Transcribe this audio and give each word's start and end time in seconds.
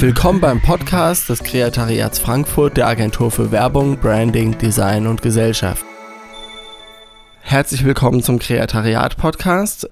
Willkommen 0.00 0.40
beim 0.40 0.62
Podcast 0.62 1.28
des 1.28 1.42
Kreatariats 1.42 2.18
Frankfurt 2.18 2.78
der 2.78 2.86
Agentur 2.86 3.30
für 3.30 3.52
Werbung, 3.52 3.98
Branding, 3.98 4.56
Design 4.56 5.06
und 5.06 5.20
Gesellschaft. 5.20 5.84
Herzlich 7.42 7.84
willkommen 7.84 8.22
zum 8.22 8.38
Kreatariat 8.38 9.18
Podcast, 9.18 9.90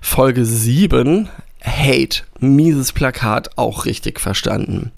Folge 0.00 0.46
7, 0.46 1.28
Hate, 1.62 2.22
mieses 2.38 2.94
Plakat, 2.94 3.58
auch 3.58 3.84
richtig 3.84 4.18
verstanden 4.18 4.92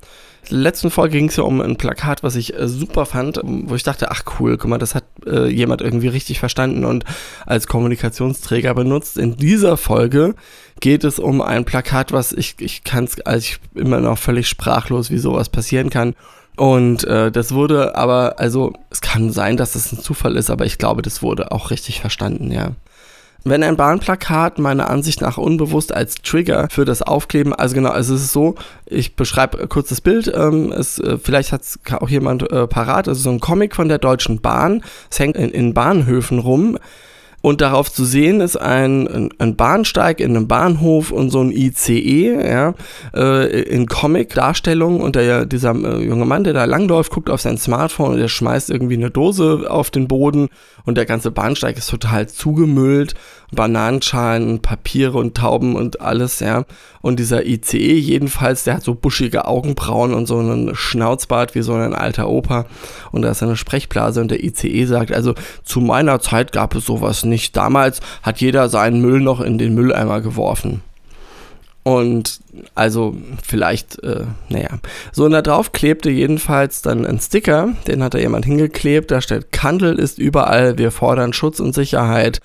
letzten 0.52 0.90
Folge 0.90 1.18
ging 1.18 1.28
es 1.28 1.36
ja 1.36 1.44
um 1.44 1.60
ein 1.60 1.76
Plakat, 1.76 2.22
was 2.22 2.36
ich 2.36 2.54
äh, 2.54 2.68
super 2.68 3.06
fand, 3.06 3.40
wo 3.42 3.74
ich 3.74 3.82
dachte, 3.82 4.10
ach 4.10 4.22
cool, 4.38 4.56
guck 4.56 4.70
mal, 4.70 4.78
das 4.78 4.94
hat 4.94 5.04
äh, 5.26 5.48
jemand 5.48 5.80
irgendwie 5.80 6.08
richtig 6.08 6.38
verstanden 6.38 6.84
und 6.84 7.04
als 7.46 7.66
Kommunikationsträger 7.66 8.74
benutzt. 8.74 9.18
In 9.18 9.36
dieser 9.36 9.76
Folge 9.76 10.34
geht 10.80 11.04
es 11.04 11.18
um 11.18 11.40
ein 11.40 11.64
Plakat, 11.64 12.12
was 12.12 12.32
ich, 12.32 12.56
ich 12.58 12.84
kann 12.84 13.04
es, 13.04 13.20
also 13.20 13.56
immer 13.74 14.00
noch 14.00 14.18
völlig 14.18 14.48
sprachlos, 14.48 15.10
wie 15.10 15.18
sowas 15.18 15.48
passieren 15.48 15.90
kann. 15.90 16.14
Und 16.56 17.04
äh, 17.04 17.32
das 17.32 17.52
wurde 17.54 17.96
aber, 17.96 18.38
also 18.38 18.74
es 18.90 19.00
kann 19.00 19.32
sein, 19.32 19.56
dass 19.56 19.72
das 19.72 19.92
ein 19.92 20.00
Zufall 20.00 20.36
ist, 20.36 20.50
aber 20.50 20.66
ich 20.66 20.78
glaube, 20.78 21.02
das 21.02 21.22
wurde 21.22 21.50
auch 21.50 21.70
richtig 21.70 22.00
verstanden, 22.00 22.52
ja. 22.52 22.72
Wenn 23.44 23.62
ein 23.64 23.76
Bahnplakat 23.76 24.58
meiner 24.58 24.88
Ansicht 24.88 25.20
nach 25.20 25.36
unbewusst 25.36 25.92
als 25.92 26.16
Trigger 26.16 26.68
für 26.70 26.84
das 26.84 27.02
Aufkleben, 27.02 27.52
also 27.52 27.74
genau, 27.74 27.90
also 27.90 28.14
es 28.14 28.22
ist 28.22 28.32
so, 28.32 28.54
ich 28.86 29.16
beschreibe 29.16 29.66
kurz 29.66 29.88
das 29.88 30.00
Bild, 30.00 30.32
ähm, 30.34 30.70
es, 30.70 31.00
äh, 31.00 31.18
vielleicht 31.18 31.50
hat 31.50 31.62
es 31.62 31.80
auch 31.92 32.08
jemand 32.08 32.50
äh, 32.52 32.68
parat, 32.68 33.08
also 33.08 33.20
so 33.20 33.30
ein 33.30 33.40
Comic 33.40 33.74
von 33.74 33.88
der 33.88 33.98
Deutschen 33.98 34.40
Bahn, 34.40 34.82
es 35.10 35.18
hängt 35.18 35.36
in, 35.36 35.50
in 35.50 35.74
Bahnhöfen 35.74 36.38
rum, 36.38 36.78
und 37.42 37.60
darauf 37.60 37.92
zu 37.92 38.04
sehen 38.04 38.40
ist 38.40 38.56
ein, 38.56 39.30
ein, 39.38 39.56
Bahnsteig 39.56 40.20
in 40.20 40.36
einem 40.36 40.46
Bahnhof 40.46 41.10
und 41.10 41.30
so 41.30 41.40
ein 41.40 41.50
ICE, 41.50 42.38
ja, 42.40 42.74
äh, 43.14 43.62
in 43.62 43.86
Comic-Darstellung. 43.86 45.00
Und 45.00 45.16
der, 45.16 45.44
dieser 45.44 45.74
äh, 45.74 46.04
junge 46.04 46.24
Mann, 46.24 46.44
der 46.44 46.52
da 46.52 46.64
langläuft, 46.64 47.10
guckt 47.10 47.28
auf 47.28 47.40
sein 47.40 47.58
Smartphone 47.58 48.12
und 48.12 48.18
der 48.18 48.28
schmeißt 48.28 48.70
irgendwie 48.70 48.94
eine 48.94 49.10
Dose 49.10 49.66
auf 49.68 49.90
den 49.90 50.06
Boden 50.06 50.50
und 50.84 50.96
der 50.96 51.04
ganze 51.04 51.32
Bahnsteig 51.32 51.76
ist 51.76 51.90
total 51.90 52.28
zugemüllt. 52.28 53.14
Bananenschalen, 53.54 54.60
Papiere 54.60 55.18
und 55.18 55.36
Tauben 55.36 55.76
und 55.76 56.00
alles, 56.00 56.40
ja. 56.40 56.64
Und 57.02 57.18
dieser 57.18 57.44
ICE 57.44 57.98
jedenfalls, 57.98 58.64
der 58.64 58.76
hat 58.76 58.82
so 58.82 58.94
buschige 58.94 59.44
Augenbrauen 59.46 60.14
und 60.14 60.26
so 60.26 60.38
einen 60.38 60.74
Schnauzbart 60.74 61.54
wie 61.54 61.62
so 61.62 61.74
ein 61.74 61.94
alter 61.94 62.28
Opa. 62.28 62.64
Und 63.10 63.22
da 63.22 63.30
ist 63.30 63.42
eine 63.42 63.56
Sprechblase 63.56 64.20
und 64.20 64.30
der 64.30 64.42
ICE 64.42 64.86
sagt, 64.86 65.12
also 65.12 65.34
zu 65.64 65.80
meiner 65.80 66.20
Zeit 66.20 66.52
gab 66.52 66.74
es 66.74 66.86
sowas 66.86 67.24
nicht. 67.24 67.31
Damals 67.56 68.00
hat 68.22 68.40
jeder 68.40 68.68
seinen 68.68 69.00
Müll 69.00 69.20
noch 69.20 69.40
in 69.40 69.58
den 69.58 69.74
Mülleimer 69.74 70.20
geworfen. 70.20 70.82
Und 71.84 72.40
also 72.74 73.16
vielleicht, 73.42 74.02
äh, 74.04 74.24
naja. 74.48 74.78
So, 75.10 75.24
und 75.24 75.32
da 75.32 75.42
drauf 75.42 75.72
klebte 75.72 76.10
jedenfalls 76.10 76.82
dann 76.82 77.04
ein 77.04 77.18
Sticker, 77.18 77.70
den 77.88 78.04
hat 78.04 78.14
da 78.14 78.18
jemand 78.18 78.44
hingeklebt, 78.44 79.10
da 79.10 79.20
steht, 79.20 79.50
Kandel 79.50 79.98
ist 79.98 80.18
überall, 80.18 80.78
wir 80.78 80.92
fordern 80.92 81.32
Schutz 81.32 81.58
und 81.58 81.74
Sicherheit. 81.74 82.40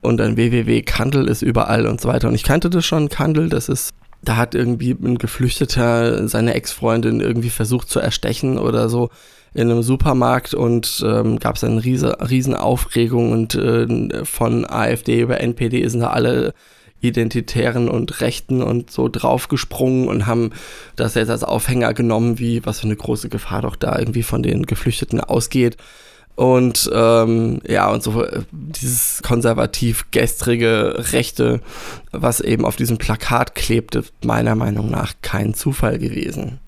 Und 0.00 0.18
dann 0.18 0.36
www, 0.36 0.82
Kandel 0.82 1.26
ist 1.26 1.42
überall 1.42 1.86
und 1.86 2.00
so 2.00 2.08
weiter. 2.08 2.28
Und 2.28 2.34
ich 2.34 2.44
kannte 2.44 2.70
das 2.70 2.86
schon, 2.86 3.08
Kandel, 3.08 3.48
das 3.48 3.68
ist, 3.68 3.92
da 4.22 4.36
hat 4.36 4.54
irgendwie 4.54 4.90
ein 4.90 5.18
Geflüchteter 5.18 6.26
seine 6.28 6.54
Ex-Freundin 6.54 7.20
irgendwie 7.20 7.50
versucht 7.50 7.88
zu 7.88 8.00
erstechen 8.00 8.58
oder 8.58 8.88
so 8.88 9.10
in 9.54 9.70
einem 9.70 9.82
Supermarkt 9.82 10.54
und 10.54 11.02
ähm, 11.06 11.38
gab 11.38 11.56
es 11.56 11.64
eine 11.64 11.82
riese, 11.82 12.18
riesen 12.28 12.54
Aufregung 12.54 13.32
und 13.32 13.54
äh, 13.54 14.24
von 14.24 14.68
AfD 14.68 15.20
über 15.20 15.40
NPD 15.40 15.86
sind 15.88 16.00
da 16.00 16.10
alle 16.10 16.52
Identitären 17.00 17.88
und 17.88 18.20
Rechten 18.20 18.60
und 18.62 18.90
so 18.90 19.08
draufgesprungen 19.08 20.08
und 20.08 20.26
haben 20.26 20.50
das 20.96 21.14
jetzt 21.14 21.30
als 21.30 21.44
Aufhänger 21.44 21.94
genommen, 21.94 22.38
wie 22.38 22.64
was 22.66 22.80
für 22.80 22.86
eine 22.86 22.96
große 22.96 23.28
Gefahr 23.28 23.62
doch 23.62 23.76
da 23.76 23.98
irgendwie 23.98 24.24
von 24.24 24.42
den 24.42 24.66
Geflüchteten 24.66 25.20
ausgeht. 25.20 25.76
Und 26.38 26.88
ähm, 26.94 27.60
ja, 27.66 27.90
und 27.90 28.00
so 28.04 28.22
äh, 28.22 28.42
dieses 28.52 29.24
konservativ 29.24 30.04
gestrige 30.12 30.94
Rechte, 31.10 31.60
was 32.12 32.40
eben 32.40 32.64
auf 32.64 32.76
diesem 32.76 32.96
Plakat 32.96 33.56
klebte, 33.56 34.04
meiner 34.22 34.54
Meinung 34.54 34.88
nach 34.88 35.14
kein 35.20 35.52
Zufall 35.52 35.98
gewesen. 35.98 36.60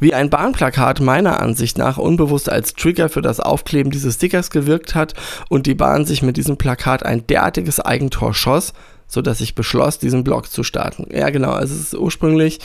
Wie 0.00 0.14
ein 0.14 0.30
Bahnplakat 0.30 0.98
meiner 0.98 1.38
Ansicht 1.40 1.78
nach 1.78 1.96
unbewusst 1.96 2.50
als 2.50 2.74
Trigger 2.74 3.08
für 3.08 3.22
das 3.22 3.38
Aufkleben 3.38 3.92
dieses 3.92 4.16
Stickers 4.16 4.50
gewirkt 4.50 4.96
hat 4.96 5.14
und 5.48 5.66
die 5.66 5.76
Bahn 5.76 6.06
sich 6.06 6.22
mit 6.22 6.36
diesem 6.36 6.56
Plakat 6.56 7.06
ein 7.06 7.24
derartiges 7.24 7.78
Eigentor 7.78 8.34
schoss, 8.34 8.72
so 9.14 9.22
dass 9.22 9.40
ich 9.40 9.54
beschloss, 9.54 9.98
diesen 9.98 10.24
Blog 10.24 10.50
zu 10.50 10.62
starten. 10.62 11.06
Ja, 11.10 11.30
genau. 11.30 11.52
Also 11.52 11.74
es 11.74 11.80
ist 11.80 11.94
ursprünglich, 11.94 12.58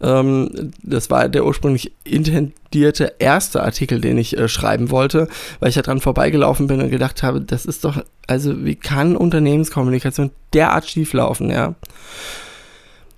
ähm, 0.00 0.72
das 0.82 1.10
war 1.10 1.28
der 1.28 1.44
ursprünglich 1.44 1.92
intendierte 2.04 3.14
erste 3.18 3.62
Artikel, 3.62 4.00
den 4.00 4.18
ich 4.18 4.36
äh, 4.36 4.48
schreiben 4.48 4.90
wollte, 4.90 5.28
weil 5.58 5.70
ich 5.70 5.74
da 5.74 5.82
dran 5.82 6.00
vorbeigelaufen 6.00 6.66
bin 6.66 6.80
und 6.80 6.90
gedacht 6.90 7.22
habe, 7.22 7.40
das 7.40 7.66
ist 7.66 7.84
doch, 7.84 8.04
also 8.26 8.64
wie 8.64 8.76
kann 8.76 9.16
Unternehmenskommunikation 9.16 10.30
derart 10.52 10.88
schief 10.88 11.12
laufen, 11.12 11.50
ja? 11.50 11.74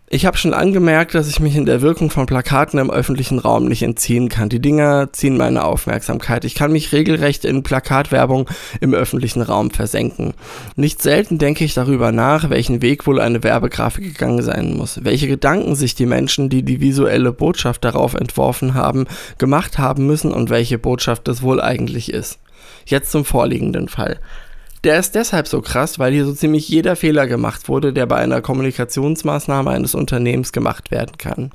Ich 0.08 0.24
habe 0.24 0.36
schon 0.36 0.54
angemerkt, 0.54 1.16
dass 1.16 1.28
ich 1.28 1.40
mich 1.40 1.56
in 1.56 1.66
der 1.66 1.82
Wirkung 1.82 2.10
von 2.10 2.26
Plakaten 2.26 2.78
im 2.78 2.92
öffentlichen 2.92 3.40
Raum 3.40 3.66
nicht 3.66 3.82
entziehen 3.82 4.28
kann. 4.28 4.48
Die 4.48 4.60
Dinger 4.60 5.12
ziehen 5.12 5.36
meine 5.36 5.64
Aufmerksamkeit. 5.64 6.44
Ich 6.44 6.54
kann 6.54 6.70
mich 6.70 6.92
regelrecht 6.92 7.44
in 7.44 7.64
Plakatwerbung 7.64 8.48
im 8.80 8.94
öffentlichen 8.94 9.42
Raum 9.42 9.72
versenken. 9.72 10.34
Nicht 10.76 11.02
selten 11.02 11.38
denke 11.38 11.64
ich 11.64 11.74
darüber 11.74 12.12
nach, 12.12 12.50
welchen 12.50 12.82
Weg 12.82 13.08
wohl 13.08 13.20
eine 13.20 13.42
Werbegrafik 13.42 14.04
gegangen 14.04 14.42
sein 14.42 14.76
muss. 14.76 15.02
Welche 15.02 15.26
Gedanken 15.26 15.74
sich 15.74 15.96
die 15.96 16.06
Menschen, 16.06 16.50
die 16.50 16.62
die 16.62 16.80
visuelle 16.80 17.32
Botschaft 17.32 17.84
darauf 17.84 18.14
entworfen 18.14 18.74
haben, 18.74 19.06
gemacht 19.38 19.76
haben 19.76 20.06
müssen 20.06 20.30
und 20.30 20.50
welche 20.50 20.78
Botschaft 20.78 21.26
das 21.26 21.42
wohl 21.42 21.60
eigentlich 21.60 22.12
ist. 22.12 22.38
Jetzt 22.84 23.10
zum 23.10 23.24
vorliegenden 23.24 23.88
Fall. 23.88 24.20
Der 24.86 25.00
ist 25.00 25.16
deshalb 25.16 25.48
so 25.48 25.62
krass, 25.62 25.98
weil 25.98 26.12
hier 26.12 26.24
so 26.24 26.32
ziemlich 26.32 26.68
jeder 26.68 26.94
Fehler 26.94 27.26
gemacht 27.26 27.68
wurde, 27.68 27.92
der 27.92 28.06
bei 28.06 28.18
einer 28.18 28.40
Kommunikationsmaßnahme 28.40 29.68
eines 29.68 29.96
Unternehmens 29.96 30.52
gemacht 30.52 30.92
werden 30.92 31.18
kann 31.18 31.50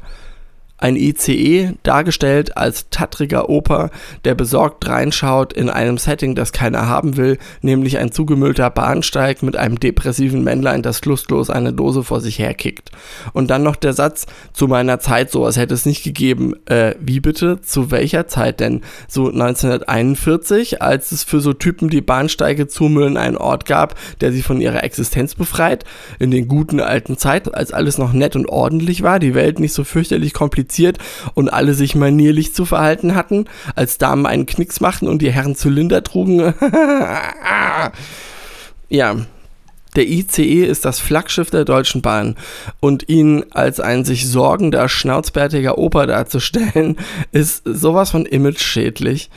ein 0.81 0.95
ICE, 0.95 1.73
dargestellt 1.83 2.57
als 2.57 2.89
tattriger 2.89 3.49
Opa, 3.49 3.91
der 4.25 4.33
besorgt 4.33 4.87
reinschaut 4.87 5.53
in 5.53 5.69
einem 5.69 5.99
Setting, 5.99 6.33
das 6.33 6.51
keiner 6.51 6.87
haben 6.87 7.17
will, 7.17 7.37
nämlich 7.61 7.99
ein 7.99 8.11
zugemüllter 8.11 8.69
Bahnsteig 8.71 9.43
mit 9.43 9.55
einem 9.55 9.79
depressiven 9.79 10.43
Männlein, 10.43 10.81
das 10.81 11.05
lustlos 11.05 11.51
eine 11.51 11.71
Dose 11.71 12.03
vor 12.03 12.19
sich 12.19 12.39
herkickt. 12.39 12.89
Und 13.31 13.51
dann 13.51 13.61
noch 13.61 13.75
der 13.75 13.93
Satz, 13.93 14.25
zu 14.53 14.67
meiner 14.67 14.99
Zeit 14.99 15.29
sowas 15.29 15.55
hätte 15.55 15.75
es 15.75 15.85
nicht 15.85 16.03
gegeben. 16.03 16.55
Äh, 16.65 16.95
wie 16.99 17.19
bitte? 17.19 17.61
Zu 17.61 17.91
welcher 17.91 18.27
Zeit 18.27 18.59
denn? 18.59 18.81
So 19.07 19.29
1941, 19.29 20.81
als 20.81 21.11
es 21.11 21.23
für 21.23 21.41
so 21.41 21.53
Typen, 21.53 21.89
die 21.89 22.01
Bahnsteige 22.01 22.67
zumüllen, 22.67 23.17
einen 23.17 23.37
Ort 23.37 23.67
gab, 23.67 23.95
der 24.19 24.31
sie 24.31 24.41
von 24.41 24.59
ihrer 24.59 24.83
Existenz 24.83 25.35
befreit? 25.35 25.85
In 26.17 26.31
den 26.31 26.47
guten 26.47 26.79
alten 26.79 27.17
Zeiten, 27.17 27.53
als 27.53 27.71
alles 27.71 27.99
noch 27.99 28.13
nett 28.13 28.35
und 28.35 28.49
ordentlich 28.49 29.03
war, 29.03 29.19
die 29.19 29.35
Welt 29.35 29.59
nicht 29.59 29.73
so 29.73 29.83
fürchterlich 29.83 30.33
kompliziert 30.33 30.70
kompliziert 30.71 30.97
und 31.33 31.49
alle 31.49 31.73
sich 31.73 31.95
manierlich 31.95 32.53
zu 32.53 32.65
verhalten 32.65 33.15
hatten, 33.15 33.45
als 33.75 33.97
Damen 33.97 34.25
einen 34.25 34.45
Knicks 34.45 34.79
machten 34.79 35.07
und 35.07 35.21
die 35.21 35.31
Herren 35.31 35.55
Zylinder 35.55 36.03
trugen. 36.03 36.53
ja. 38.89 39.15
Der 39.97 40.07
ICE 40.07 40.63
ist 40.63 40.85
das 40.85 41.01
Flaggschiff 41.01 41.49
der 41.49 41.65
Deutschen 41.65 42.01
Bahn 42.01 42.37
und 42.79 43.09
ihn 43.09 43.43
als 43.51 43.81
ein 43.81 44.05
sich 44.05 44.25
sorgender, 44.25 44.87
schnauzbärtiger 44.87 45.77
Opa 45.77 46.05
darzustellen, 46.05 46.95
ist 47.33 47.63
sowas 47.65 48.11
von 48.11 48.25
image-schädlich. 48.25 49.29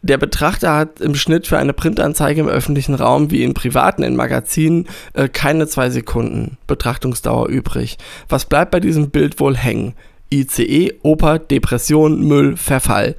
Der 0.00 0.16
Betrachter 0.16 0.74
hat 0.74 1.02
im 1.02 1.14
Schnitt 1.14 1.46
für 1.46 1.58
eine 1.58 1.74
Printanzeige 1.74 2.40
im 2.40 2.48
öffentlichen 2.48 2.94
Raum 2.94 3.30
wie 3.30 3.42
in 3.42 3.52
privaten 3.52 4.02
in 4.02 4.16
Magazinen 4.16 4.86
äh, 5.12 5.28
keine 5.28 5.66
zwei 5.66 5.90
Sekunden 5.90 6.56
Betrachtungsdauer 6.66 7.48
übrig. 7.48 7.98
Was 8.30 8.46
bleibt 8.46 8.70
bei 8.70 8.80
diesem 8.80 9.10
Bild 9.10 9.38
wohl 9.40 9.58
hängen? 9.58 9.94
ICE, 10.30 10.94
Oper, 11.02 11.38
Depression, 11.38 12.26
Müll, 12.26 12.56
Verfall. 12.56 13.16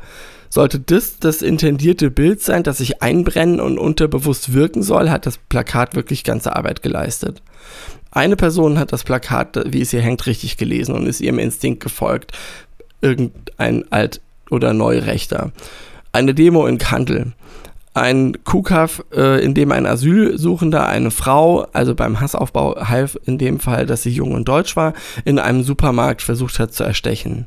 Sollte 0.49 0.79
das 0.79 1.19
das 1.19 1.41
intendierte 1.41 2.09
Bild 2.09 2.41
sein, 2.41 2.63
das 2.63 2.79
sich 2.79 3.01
einbrennen 3.01 3.59
und 3.59 3.77
unterbewusst 3.77 4.53
wirken 4.53 4.81
soll, 4.81 5.09
hat 5.09 5.25
das 5.25 5.37
Plakat 5.37 5.95
wirklich 5.95 6.23
ganze 6.23 6.55
Arbeit 6.55 6.81
geleistet. 6.81 7.41
Eine 8.11 8.35
Person 8.35 8.79
hat 8.79 8.91
das 8.91 9.03
Plakat, 9.03 9.59
wie 9.67 9.81
es 9.81 9.91
hier 9.91 10.01
hängt, 10.01 10.25
richtig 10.25 10.57
gelesen 10.57 10.95
und 10.95 11.05
ist 11.05 11.21
ihrem 11.21 11.37
Instinkt 11.37 11.83
gefolgt. 11.83 12.31
Irgendein 13.01 13.89
Alt- 13.91 14.21
oder 14.49 14.73
Neurechter. 14.73 15.51
Eine 16.11 16.33
Demo 16.33 16.65
in 16.65 16.79
Kandel 16.79 17.33
ein 17.99 18.43
KUKAF, 18.43 19.03
äh, 19.15 19.43
in 19.43 19.53
dem 19.53 19.71
ein 19.71 19.85
Asylsuchender 19.85 20.87
eine 20.87 21.11
Frau, 21.11 21.67
also 21.73 21.95
beim 21.95 22.19
Hassaufbau 22.19 22.75
half 22.79 23.17
in 23.25 23.37
dem 23.37 23.59
Fall, 23.59 23.85
dass 23.85 24.03
sie 24.03 24.09
jung 24.09 24.31
und 24.31 24.47
deutsch 24.47 24.75
war, 24.75 24.93
in 25.25 25.39
einem 25.39 25.63
Supermarkt 25.63 26.21
versucht 26.21 26.59
hat 26.59 26.73
zu 26.73 26.83
erstechen. 26.83 27.45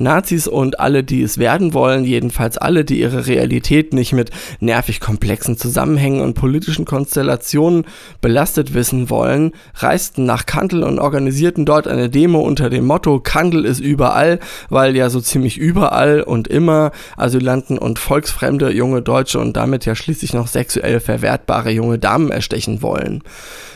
Nazis 0.00 0.48
und 0.48 0.80
alle, 0.80 1.04
die 1.04 1.22
es 1.22 1.38
werden 1.38 1.74
wollen, 1.74 2.04
jedenfalls 2.04 2.56
alle, 2.56 2.84
die 2.84 3.00
ihre 3.00 3.26
Realität 3.26 3.92
nicht 3.92 4.12
mit 4.12 4.30
nervig 4.58 4.98
komplexen 4.98 5.58
Zusammenhängen 5.58 6.22
und 6.22 6.34
politischen 6.34 6.86
Konstellationen 6.86 7.84
belastet 8.20 8.72
wissen 8.72 9.10
wollen, 9.10 9.52
reisten 9.74 10.24
nach 10.24 10.46
Kandel 10.46 10.82
und 10.84 10.98
organisierten 10.98 11.66
dort 11.66 11.86
eine 11.86 12.08
Demo 12.08 12.40
unter 12.40 12.70
dem 12.70 12.86
Motto 12.86 13.20
Kandel 13.20 13.66
ist 13.66 13.80
überall, 13.80 14.40
weil 14.70 14.96
ja 14.96 15.10
so 15.10 15.20
ziemlich 15.20 15.58
überall 15.58 16.22
und 16.22 16.48
immer 16.48 16.92
Asylanten 17.16 17.76
und 17.76 17.98
volksfremde 17.98 18.72
junge 18.72 19.02
Deutsche 19.02 19.38
und 19.38 19.56
damit 19.56 19.79
ja 19.84 19.94
schließlich 19.94 20.32
noch 20.32 20.46
sexuell 20.46 21.00
verwertbare 21.00 21.70
junge 21.70 21.98
Damen 21.98 22.30
erstechen 22.30 22.82
wollen. 22.82 23.22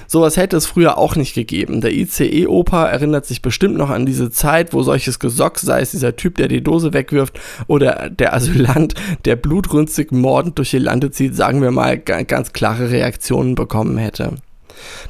Sowas 0.06 0.37
hätte 0.37 0.56
es 0.56 0.67
früher 0.67 0.99
auch 0.99 1.17
nicht 1.17 1.35
gegeben. 1.35 1.81
Der 1.81 1.93
ICE-Opa 1.93 2.87
erinnert 2.87 3.27
sich 3.27 3.43
bestimmt 3.43 3.77
noch 3.77 3.91
an 3.91 4.06
diese 4.06 4.31
Zeit, 4.31 4.73
wo 4.73 4.83
solches 4.83 5.19
Gesock, 5.19 5.59
sei 5.59 5.81
es 5.81 5.93
dieser 5.93 6.17
Typ, 6.17 6.37
der 6.37 6.49
die 6.49 6.62
Dose 6.62 6.93
wegwirft, 6.93 7.41
oder 7.67 8.11
der 8.11 8.35
Asylant, 8.35 8.95
der 9.25 9.37
blutrünstig 9.37 10.12
mordend 10.12 10.59
durch 10.59 10.71
die 10.71 10.79
Lande 10.79 11.11
zieht, 11.11 11.35
sagen 11.35 11.62
wir 11.62 11.71
mal, 11.71 11.99
ganz 11.99 12.53
klare 12.53 12.91
Reaktionen 12.91 13.55
bekommen 13.55 13.99
hätte. 13.99 14.37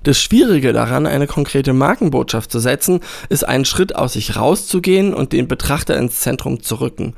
Das 0.03 0.21
Schwierige 0.21 0.73
daran, 0.73 1.07
eine 1.07 1.27
konkrete 1.27 1.73
Markenbotschaft 1.73 2.51
zu 2.51 2.59
setzen, 2.59 3.01
ist 3.29 3.47
einen 3.47 3.65
Schritt 3.65 3.95
aus 3.95 4.15
sich 4.15 4.37
rauszugehen 4.37 5.15
und 5.15 5.33
den 5.33 5.49
Betrachter 5.49 5.97
ins 5.97 6.21
Zentrum 6.21 6.63
zu 6.63 6.77
rücken. 6.77 7.15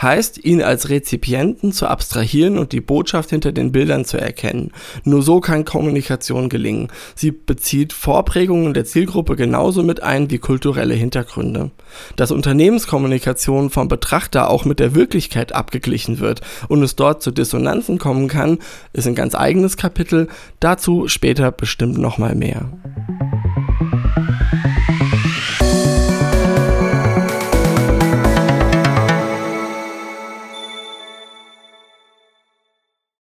Heißt, 0.00 0.44
ihn 0.44 0.62
als 0.62 0.90
Rezipienten 0.90 1.72
zu 1.72 1.86
abstrahieren 1.86 2.58
und 2.58 2.72
die 2.72 2.82
Botschaft 2.82 3.30
hinter 3.30 3.52
den 3.52 3.72
Bildern 3.72 4.04
zu 4.04 4.18
erkennen. 4.18 4.72
Nur 5.04 5.22
so 5.22 5.40
kann 5.40 5.64
Kommunikation 5.64 6.48
gelingen. 6.48 6.88
Sie 7.14 7.30
bezieht 7.30 7.92
Vorprägungen 7.92 8.74
der 8.74 8.84
Zielgruppe 8.84 9.36
genauso 9.36 9.82
mit 9.82 10.02
ein 10.02 10.30
wie 10.30 10.38
kulturelle 10.38 10.94
Hintergründe. 10.94 11.70
Dass 12.16 12.30
Unternehmenskommunikation 12.30 13.70
vom 13.70 13.88
Betrachter 13.88 14.50
auch 14.50 14.64
mit 14.64 14.80
der 14.80 14.94
Wirklichkeit 14.94 15.54
abgeglichen 15.54 16.18
wird 16.18 16.42
und 16.68 16.82
es 16.82 16.96
dort 16.96 17.22
zu 17.22 17.30
Dissonanzen 17.30 17.98
kommen 17.98 18.28
kann, 18.28 18.58
ist 18.92 19.06
ein 19.06 19.14
ganz 19.14 19.34
eigenes 19.34 19.76
Kapitel. 19.76 20.28
Dazu 20.60 21.08
später 21.08 21.50
bestimmt 21.52 21.85
nochmal 21.92 22.34
mehr. 22.34 22.70